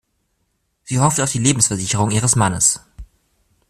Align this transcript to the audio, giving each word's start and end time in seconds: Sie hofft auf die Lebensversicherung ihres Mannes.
Sie 0.83 0.99
hofft 0.99 1.21
auf 1.21 1.31
die 1.31 1.37
Lebensversicherung 1.37 2.09
ihres 2.09 2.35
Mannes. 2.35 2.79